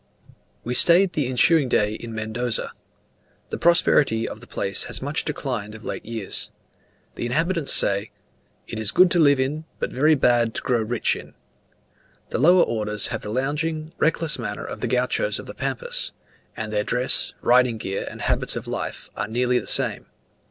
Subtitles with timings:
[0.63, 2.71] We stayed the ensuing day in Mendoza.
[3.49, 6.49] The prosperity of the place has much declined of late years.
[7.13, 8.09] The inhabitants say
[8.65, 11.35] "it is good to live in, but very bad to grow rich in."
[12.29, 16.13] The lower orders have the lounging, reckless manners of the Gauchos of the Pampas;
[16.57, 20.07] and their dress, riding gear, and habits of life, are nearly the same.